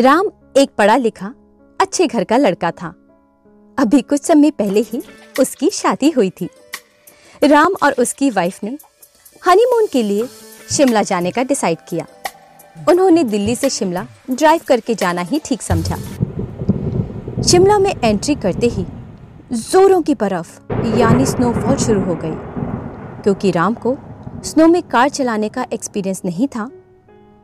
राम 0.00 0.30
एक 0.56 0.70
पढ़ा 0.70 0.96
लिखा, 0.96 1.34
अच्छे 1.80 2.06
घर 2.06 2.24
का 2.24 2.36
लड़का 2.36 2.70
था। 2.70 2.88
अभी 3.78 4.02
कुछ 4.02 4.20
समय 4.20 4.50
पहले 4.50 4.80
ही 4.80 5.02
उसकी 5.40 5.70
शादी 5.70 6.10
हुई 6.10 6.30
थी। 6.30 6.48
राम 7.44 7.74
और 7.82 7.92
उसकी 7.92 8.30
वाइफ 8.30 8.64
ने 8.64 8.78
हनीमून 9.46 9.86
के 9.86 10.02
लिए 10.02 10.28
शिमला 10.70 11.02
जाने 11.02 11.30
का 11.30 11.42
डिसाइड 11.42 11.78
किया। 11.88 12.06
उन्होंने 12.88 13.24
दिल्ली 13.24 13.56
से 13.56 13.70
शिमला 13.70 14.06
ड्राइव 14.30 14.60
करके 14.68 14.94
जाना 14.94 15.22
ही 15.22 15.40
ठीक 15.44 15.62
समझा। 15.62 15.96
शिमला 17.42 17.78
में 17.78 17.94
एंट्री 18.04 18.34
करते 18.34 18.66
ही 18.66 18.86
जोरों 19.52 20.02
की 20.02 20.14
बर्फ़, 20.14 20.60
यानी 20.72 21.26
स्नोफॉल 21.26 21.76
शुरू 21.76 22.02
हो 22.02 22.14
गई। 22.14 22.34
क्योंकि 23.22 23.50
राम 23.50 23.74
को 23.74 23.96
स्नो 24.44 24.66
में 24.66 24.82
कार 24.82 25.08
चलाने 25.08 25.48
का 25.48 25.66
एक्सपीरियंस 25.72 26.22
नहीं 26.24 26.48
था 26.48 26.70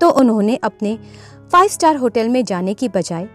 तो 0.00 0.10
उन्होंने 0.10 0.56
अपने 0.56 0.98
फाइव 1.52 1.68
स्टार 1.68 1.96
होटल 1.96 2.28
में 2.28 2.44
जाने 2.44 2.74
की 2.74 2.88
बजाय 2.88 3.28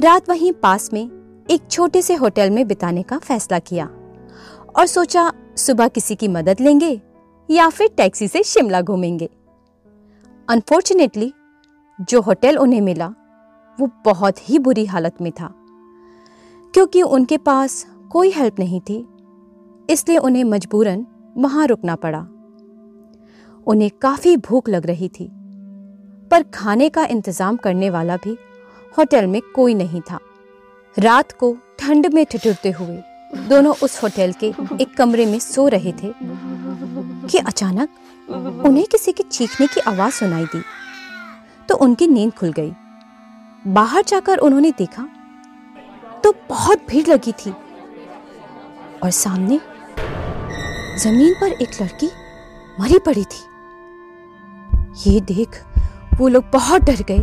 रात 0.00 0.28
वहीं 0.28 0.52
पास 0.52 0.92
में 0.92 1.10
एक 1.50 1.60
छोटे 1.70 2.02
से 2.02 2.14
होटल 2.14 2.50
में 2.50 2.66
बिताने 2.66 3.02
का 3.02 3.18
फैसला 3.18 3.58
किया 3.58 3.86
और 4.76 4.86
सोचा, 4.86 5.32
सुबह 5.56 5.88
किसी 5.88 6.14
की 6.14 6.28
मदद 6.28 6.60
लेंगे 6.60 7.00
या 7.50 7.68
फिर 7.68 7.88
टैक्सी 7.96 8.28
से 8.28 8.42
शिमला 8.42 8.80
घूमेंगे। 8.80 9.30
अनफॉर्चुनेटली, 10.48 11.32
जो 12.00 12.20
होटल 12.20 12.56
उन्हें 12.56 12.80
मिला, 12.80 13.14
वो 13.80 13.90
बहुत 14.04 14.50
ही 14.50 14.58
बुरी 14.58 14.86
हालत 14.86 15.14
में 15.20 15.32
था। 15.32 15.54
क्योंकि 16.74 17.02
उनके 17.02 17.38
पास 17.38 17.86
कोई 18.12 18.30
हेल्प 18.30 18.58
नहीं 18.58 18.80
थी, 18.80 19.06
इसलिए 19.90 20.18
उन्हें 20.18 20.44
मजबूरन 20.44 21.06
वहाँ 21.36 21.66
रुकना 21.66 21.96
पड़ा। 21.96 22.26
उन्हें 23.66 23.90
काफ़ी 24.02 24.36
भूख 24.36 24.68
लग 24.68 24.86
रही 24.86 25.08
थी। 25.08 25.35
पर 26.30 26.42
खाने 26.54 26.88
का 26.88 27.04
इंतज़ाम 27.06 27.56
करने 27.56 27.90
वाला 27.90 28.16
भी 28.16 28.36
होटल 28.94 29.26
में 29.26 29.40
कोई 29.54 29.74
नहीं 29.74 30.00
था। 30.00 30.18
रात 30.96 31.32
को 31.32 31.56
ठंड 31.78 32.06
में 32.14 32.24
ठिठुरते 32.26 32.70
हुए 32.70 33.02
दोनों 33.48 33.74
उस 33.82 34.02
होटल 34.02 34.32
के 34.40 34.48
एक 34.82 34.96
कमरे 34.98 35.26
में 35.26 35.38
सो 35.38 35.66
रहे 35.68 35.92
थे 35.92 36.12
कि 37.28 37.38
अचानक 37.38 37.88
उन्हें 38.66 38.86
किसी 38.86 39.12
के 39.12 39.22
चीखने 39.22 39.66
की 39.66 39.80
आवाज़ 39.82 40.14
सुनाई 40.14 40.44
दी। 40.44 40.62
तो 41.68 41.74
उनकी 41.76 42.06
नींद 42.08 42.32
खुल 42.32 42.52
गई। 42.52 42.72
बाहर 43.68 44.02
जाकर 44.08 44.38
उन्होंने 44.38 44.70
देखा 44.78 45.08
तो 46.24 46.32
बहुत 46.48 46.86
भीड़ 46.88 47.06
लगी 47.08 47.32
थी। 47.34 47.50
और 49.02 49.10
सामने 49.12 49.60
ज़मीन 50.98 51.34
पर 51.40 51.52
एक 51.52 51.82
लड़की 51.82 52.10
मरी 52.80 52.98
पड़ी 53.06 53.24
थी। 53.24 53.44
ये 55.04 55.20
देख 55.22 55.62
वो 56.16 56.28
लोग 56.28 56.44
बहुत 56.52 56.82
डर 56.82 57.02
गए 57.08 57.18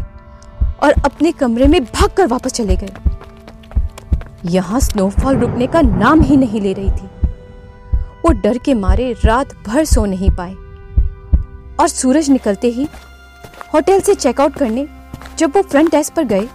और 0.84 0.92
अपने 1.06 1.32
कमरे 1.32 1.68
में 1.68 1.84
भाग 1.84 2.10
कर 2.10 2.28
वापस 2.28 2.54
चले 2.54 2.76
गए। 2.76 2.94
यहाँ 4.46 4.80
स्नोफॉल 4.80 5.38
रुकने 5.38 5.68
का 5.68 5.82
नाम 5.82 6.22
ही 6.22 6.38
नहीं 6.38 6.62
ले 6.62 6.74
रही 6.74 6.92
थी। 6.92 7.08
वो 8.26 8.32
डर 8.34 8.58
के 8.58 8.74
मारे 8.74 9.12
रात 9.26 9.54
भर 9.68 9.86
सो 9.86 10.06
नहीं 10.06 10.30
पाए। 10.32 10.54
और 11.80 11.88
सूरज 11.88 12.30
निकलते 12.30 12.68
ही 12.68 12.88
होटल 13.74 14.00
से 14.00 14.16
चेकआउट 14.16 14.56
करने 14.56 14.88
जब 15.38 15.56
वो 15.56 15.62
फ्रंट 15.62 15.92
डेस्क 15.92 16.14
पर 16.14 16.24
गए 16.24 16.48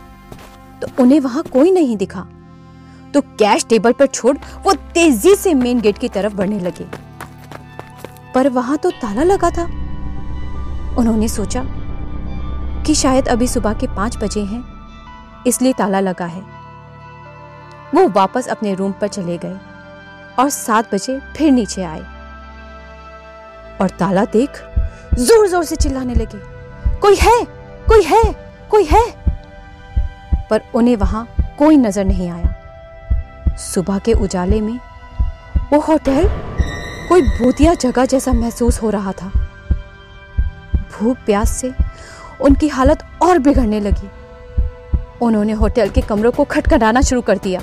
तो 0.83 0.89
उन्हें 1.03 1.21
वहाँ 1.21 1.43
कोई 1.43 1.71
नहीं 1.71 1.97
दिखा। 1.97 2.27
तो 3.15 3.21
कैश 3.21 3.65
टेबल 3.69 3.93
पर 3.93 4.07
छोड़ 4.07 4.37
वो 4.65 4.73
तेज़ी 4.95 5.35
से 5.35 5.55
मेन 5.55 5.81
गेट 5.81 5.99
की 5.99 6.09
तरफ़ 6.09 6.35
बढ़ने 6.35 6.59
लगे। 6.61 6.87
पर 8.35 8.49
वहाँ 8.49 8.77
तो 8.79 8.91
ताला 8.91 9.23
लगा 9.23 9.51
था। 9.51 9.65
उन्होंने 10.99 11.29
सोचा 11.29 11.63
कि 12.89 12.95
शायद 12.95 13.27
अभी 13.29 13.47
सुबह 13.49 13.73
के 13.73 13.87
पाँच 13.87 14.17
बजे 14.17 14.41
हैं, 14.43 14.63
इसलिए 15.47 15.73
ताला 15.73 15.99
लगा 16.01 16.25
है। 16.27 16.41
वो 17.95 18.07
वापस 18.11 18.47
अपने 18.49 18.75
रूम 18.75 18.93
पर 18.93 19.09
चले 19.09 19.37
गए 19.39 19.57
और 20.39 20.49
सात 20.51 20.95
बजे 20.95 21.19
फिर 21.37 21.51
नीचे 21.53 21.83
आए। 21.83 22.01
और 23.81 23.91
ताला 23.99 24.25
देख 24.25 24.61
ज़ोर 25.15 25.47
ज़ोर 25.49 25.65
से 25.65 25.77
चिल्लाने 25.77 26.15
लगे, 26.15 26.39
कोई 26.99 27.17
है? 27.17 27.45
कोई 27.89 28.03
है? 28.03 28.23
कोई 28.71 28.85
है? 28.85 29.05
पर 30.51 30.63
उन्हें 30.75 30.97
वहाँ 30.97 31.27
कोई 31.59 31.77
नज़र 31.77 32.05
नहीं 32.05 32.31
आया। 32.31 33.57
सुबह 33.57 33.99
के 33.99 34.13
उजाले 34.15 34.61
में 34.61 34.79
वो 35.73 35.81
होटल 35.81 36.29
कोई 37.09 37.23
भूतिया 37.29 37.75
जगह 37.75 38.07
जैसा 38.07 38.33
महसूस 38.33 38.83
हो 38.83 38.91
रहा 38.91 39.13
था। 39.13 39.31
भूख 40.91 41.17
प्यास 41.27 41.51
से 41.51 41.73
उनकी 42.41 42.69
हालत 42.69 43.03
और 43.23 43.39
बिगड़ने 43.39 43.81
लगी। 43.81 44.09
उन्होंने 45.23 45.53
होटल 45.53 45.89
के 45.89 46.01
कमरों 46.01 46.31
को 46.33 46.45
खटखटाना 46.45 47.01
शुरू 47.01 47.21
कर 47.21 47.39
दिया। 47.39 47.61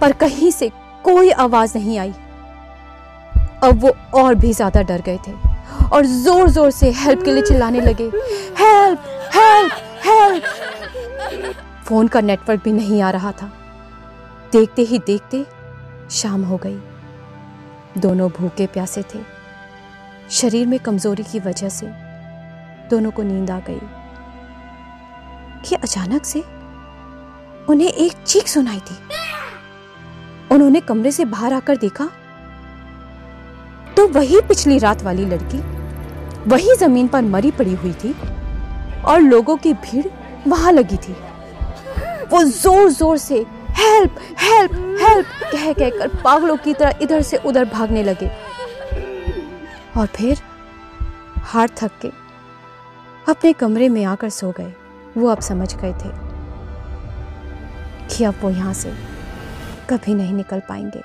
पर 0.00 0.12
कहीं 0.12 0.50
से 0.50 0.70
कोई 1.04 1.30
आवाज़ 1.30 1.76
नहीं 1.78 1.98
आई। 1.98 2.12
अब 3.62 3.80
वो 3.82 3.94
और 4.14 4.34
भी 4.34 4.52
ज़्यादा 4.52 4.82
डर 4.82 5.00
गए 5.00 5.18
थे 5.26 5.32
और 5.88 6.06
ज़ोर 6.06 6.50
ज़ोर 6.50 6.70
से 6.70 6.90
हेल्प 6.92 7.22
के 7.24 7.32
लिए 7.32 7.42
चिल्लाने 7.42 7.80
लगे। 7.80 8.10
Help 8.58 9.04
help 9.34 9.72
help! 10.04 10.42
फ़ोन 11.84 12.08
का 12.08 12.20
नेटवर्क 12.20 12.62
भी 12.64 12.72
नहीं 12.72 13.02
आ 13.02 13.10
रहा 13.10 13.32
था। 13.32 13.50
देखते 14.52 14.82
ही 14.82 14.98
देखते 14.98 15.44
शाम 16.10 16.44
हो 16.44 16.56
गई। 16.56 16.78
दोनों 17.98 18.30
भूखे 18.30 18.66
प्यासे 18.66 19.02
थे। 19.14 19.18
शरीर 20.30 20.66
में 20.66 20.78
कमज़ोरी 20.78 21.22
की 21.22 21.38
वजह 21.38 21.68
से 21.68 21.86
दोनों 22.94 23.10
को 23.10 23.22
नींद 23.24 23.50
आ 23.50 23.58
गई। 23.68 23.80
कि 25.64 25.74
अचानक 25.76 26.24
से 26.24 26.40
उन्हें 27.68 27.88
एक 27.88 28.12
चीख 28.24 28.48
सुनाई 28.48 28.80
थी 28.80 28.96
उन्होंने 30.52 30.80
कमरे 30.82 31.10
से 31.12 31.24
बाहर 31.26 31.52
आकर 31.52 31.76
देखा 31.78 32.08
तो 33.96 34.06
वही 34.10 34.40
पिछली 34.48 34.78
रात 34.78 35.02
वाली 35.02 35.24
लड़की 35.26 35.58
वही 36.46 36.74
ज़मीन 36.76 37.08
पर 37.08 37.22
मरी 37.24 37.50
पड़ी 37.50 37.74
हुई 37.74 37.92
थी 37.94 38.14
और 39.04 39.20
लोगों 39.20 39.56
की 39.56 39.72
भीड़ 39.74 40.06
वहाँ 40.48 40.72
लगी 40.72 40.96
थी। 40.98 41.12
वो 42.30 42.42
ज़ोर 42.44 42.88
ज़ोर 42.90 43.16
से, 43.18 43.38
हेल्प 43.70 44.18
हेल्प 44.40 44.72
हेल्प 45.00 45.26
कह 45.52 45.72
कहकर 45.72 46.08
पागलों 46.24 46.56
की 46.56 46.74
तरह 46.74 46.98
इधर 47.02 47.22
से 47.22 47.36
उधर 47.46 47.64
भागने 47.70 48.02
लगे। 48.02 48.30
और 49.96 50.06
फिर 50.16 50.42
हार 51.44 51.70
थक 51.78 51.98
के 52.02 52.10
अपने 53.28 53.52
कमरे 53.52 53.88
में 53.88 54.04
आकर 54.04 54.30
सो 54.30 54.50
गए। 54.50 54.72
वो 55.16 55.28
अब 55.28 55.40
समझ 55.40 55.74
गए 55.74 55.92
थे 55.92 56.10
कि 58.08 58.24
अब 58.24 58.34
वो 58.42 58.50
यहाँ 58.50 58.72
से 58.74 58.90
कभी 59.90 60.14
नहीं 60.14 60.32
निकल 60.32 60.60
पाएँगे। 60.60 61.02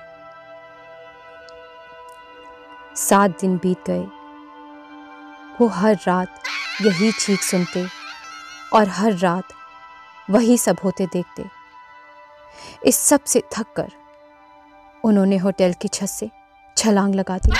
सात 2.97 3.39
दिन 3.41 3.57
बीत 3.57 3.83
गए। 3.87 4.03
वो 5.61 5.67
हर 5.67 5.95
रात 6.07 6.41
यही 6.81 7.11
चीख 7.11 7.41
सुनते 7.41 7.85
और 8.73 8.87
हर 8.89 9.13
रात 9.13 9.53
वही 10.29 10.57
सब 10.57 10.77
होते 10.83 11.05
देखते। 11.05 11.45
इस 12.85 12.99
सबसे 12.99 13.43
थक 13.53 13.73
कर 13.75 13.91
उन्होंने 15.03 15.37
होटल 15.37 15.73
की 15.73 15.87
छत 15.87 16.09
से 16.09 16.29
छलांग 16.77 17.15
लगा 17.15 17.37
दी 17.37 17.51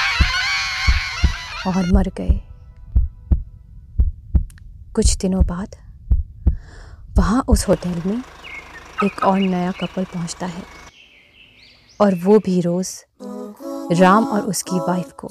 और 1.68 1.92
मर 1.94 2.12
गए। 2.18 2.40
कुछ 5.00 5.16
दिनों 5.18 5.42
बाद, 5.48 5.76
वहाँ 7.18 7.44
उस 7.50 7.68
होटल 7.68 8.02
में 8.06 8.22
एक 9.04 9.24
और 9.26 9.40
नया 9.40 9.72
कपल 9.72 10.04
पहुँचता 10.06 10.46
है। 10.46 10.64
और 12.00 12.16
वो 12.16 12.40
भी 12.46 12.60
रोज़ 12.62 12.92
राम 14.00 14.26
और 14.26 14.42
उसकी 14.44 14.80
वाइफ 14.80 15.12
को 15.20 15.28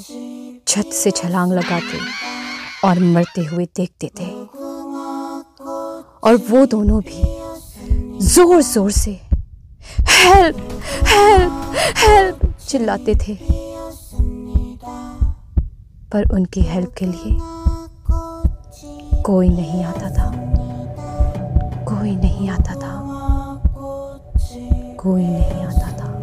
छत 0.68 0.92
से 0.92 1.10
छलांग 1.10 1.52
लगाते 1.52 1.98
और 2.84 2.98
मरते 3.08 3.44
हुए 3.44 3.66
देखते 3.76 4.10
थे 4.20 4.30
और 6.22 6.36
वो 6.48 6.64
दोनों 6.66 7.00
भी 7.02 7.22
ज़ोर 8.26 8.62
ज़ोर 8.62 8.90
से, 8.92 9.12
हेल्प 10.08 10.56
हेल्प 11.04 11.74
हेल्प, 11.98 12.54
चिल्लाते 12.68 13.14
थे। 13.18 13.38
पर 16.12 16.30
उनकी 16.34 16.60
हेल्प 16.64 16.94
के 16.98 17.06
लिए 17.06 17.66
कोई 19.28 19.48
नहीं 19.48 19.84
आता 19.84 20.10
था। 20.10 20.32
कोई 21.84 22.16
नहीं 22.16 22.50
आता 22.50 22.74
था। 22.74 22.98
कोई 24.98 25.22
नहीं 25.22 25.64
आता 25.64 25.92
था। 25.92 26.22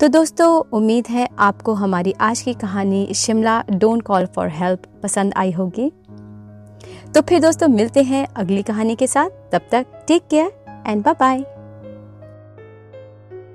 तो 0.00 0.08
दोस्तों, 0.08 0.62
उम्मीद 0.72 1.04
है 1.10 1.28
आपको 1.38 1.74
हमारी 1.74 2.14
आज 2.20 2.40
की 2.40 2.54
कहानी 2.54 3.14
Shimla 3.14 3.64
don't 3.70 4.02
call 4.02 4.26
for 4.26 4.48
help 4.48 4.82
पसंद 5.02 5.34
आई 5.36 5.52
होगी। 5.52 5.92
तो 7.14 7.20
फिर 7.20 7.40
दोस्तों, 7.40 7.68
मिलते 7.68 8.02
हैं 8.02 8.28
अगली 8.36 8.62
कहानी 8.62 8.96
के 8.96 9.06
साथ। 9.06 9.30
तब 9.52 9.60
तक 9.72 9.86
take 10.06 10.22
care 10.30 10.64
and 10.86 11.04
bye 11.04 11.14
bye 11.14 11.51